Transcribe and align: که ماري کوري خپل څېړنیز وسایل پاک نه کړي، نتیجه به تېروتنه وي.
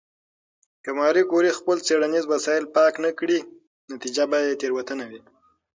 که 0.83 0.89
ماري 0.99 1.23
کوري 1.31 1.51
خپل 1.59 1.77
څېړنیز 1.87 2.25
وسایل 2.27 2.65
پاک 2.75 2.93
نه 3.05 3.11
کړي، 3.19 3.39
نتیجه 3.91 4.23
به 4.29 4.37
تېروتنه 4.61 5.05
وي. 5.11 5.21